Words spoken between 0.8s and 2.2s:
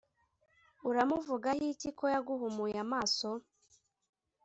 uramuvugaho iki ko